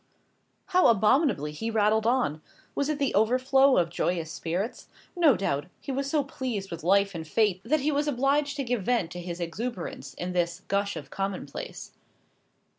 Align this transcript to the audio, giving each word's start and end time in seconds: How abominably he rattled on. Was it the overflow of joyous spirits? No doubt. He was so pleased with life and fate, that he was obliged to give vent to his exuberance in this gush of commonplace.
How 0.69 0.87
abominably 0.87 1.51
he 1.51 1.69
rattled 1.69 2.07
on. 2.07 2.41
Was 2.73 2.89
it 2.89 2.97
the 2.97 3.13
overflow 3.13 3.77
of 3.77 3.91
joyous 3.91 4.31
spirits? 4.31 4.87
No 5.15 5.37
doubt. 5.37 5.67
He 5.79 5.91
was 5.91 6.09
so 6.09 6.23
pleased 6.23 6.71
with 6.71 6.83
life 6.83 7.13
and 7.13 7.27
fate, 7.27 7.61
that 7.63 7.81
he 7.81 7.91
was 7.91 8.07
obliged 8.07 8.55
to 8.55 8.63
give 8.63 8.81
vent 8.81 9.11
to 9.11 9.19
his 9.19 9.39
exuberance 9.39 10.15
in 10.15 10.33
this 10.33 10.61
gush 10.67 10.95
of 10.95 11.11
commonplace. 11.11 11.91